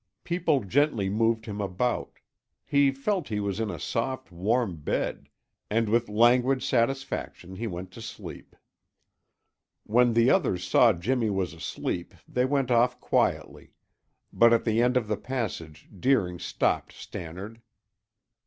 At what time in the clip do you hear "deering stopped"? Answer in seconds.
15.99-16.93